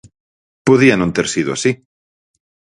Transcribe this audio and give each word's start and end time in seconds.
Podía 0.67 0.95
non 0.97 1.13
ter 1.15 1.27
sido 1.33 1.49
así. 1.53 1.71